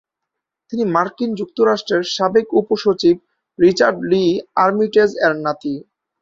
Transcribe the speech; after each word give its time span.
তিনি 0.71 0.83
মার্কিন 0.95 1.31
যুক্তরাষ্ট্রের 1.35 2.03
সাবেক 2.15 2.47
উপ-সচিব 2.53 3.15
রিচার্ড 3.59 3.97
লি 4.11 4.23
আর্মিটেজ-এর 4.63 5.33
নাতি। 5.43 5.73